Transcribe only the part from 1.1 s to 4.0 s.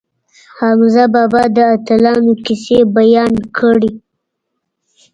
بابا د اتلانو کیسې بیان کړې.